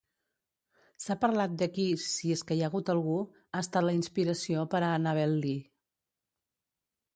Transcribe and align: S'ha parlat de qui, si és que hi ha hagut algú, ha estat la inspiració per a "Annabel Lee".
S'ha 1.03 1.17
parlat 1.25 1.53
de 1.63 1.67
qui, 1.75 1.85
si 2.05 2.31
és 2.37 2.41
que 2.53 2.57
hi 2.57 2.63
ha 2.65 2.71
hagut 2.71 2.91
algú, 2.95 3.19
ha 3.53 3.63
estat 3.67 3.87
la 3.89 3.95
inspiració 3.99 4.67
per 4.75 4.83
a 4.83 4.91
"Annabel 4.99 5.39
Lee". 5.47 5.63